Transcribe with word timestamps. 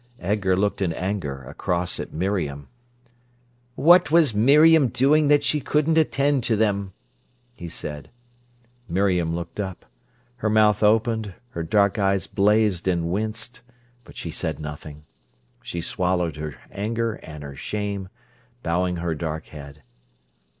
Edgar 0.19 0.57
looked 0.57 0.81
in 0.81 0.91
anger 0.93 1.43
across 1.43 1.99
at 1.99 2.11
Miriam. 2.11 2.69
"What 3.75 4.09
was 4.09 4.33
Miriam 4.33 4.87
doing 4.87 5.27
that 5.27 5.43
she 5.43 5.59
couldn't 5.59 5.95
attend 5.95 6.41
to 6.45 6.55
them?" 6.55 6.93
he 7.53 7.67
said. 7.69 8.09
Miriam 8.89 9.35
looked 9.35 9.59
up. 9.59 9.85
Her 10.37 10.49
mouth 10.49 10.81
opened, 10.81 11.35
her 11.49 11.61
dark 11.61 11.99
eyes 11.99 12.25
blazed 12.25 12.87
and 12.87 13.11
winced, 13.11 13.61
but 14.03 14.17
she 14.17 14.31
said 14.31 14.59
nothing. 14.59 15.05
She 15.61 15.81
swallowed 15.81 16.35
her 16.37 16.55
anger 16.71 17.17
and 17.21 17.43
her 17.43 17.55
shame, 17.55 18.09
bowing 18.63 18.95
her 18.95 19.13
dark 19.13 19.45
head. 19.49 19.83